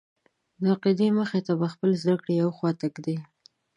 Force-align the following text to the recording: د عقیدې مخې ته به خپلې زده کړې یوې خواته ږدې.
د 0.61 0.63
عقیدې 0.73 1.07
مخې 1.17 1.39
ته 1.45 1.53
به 1.59 1.67
خپلې 1.73 1.95
زده 2.01 2.15
کړې 2.23 2.33
یوې 2.41 2.53
خواته 2.57 2.85
ږدې. 2.95 3.17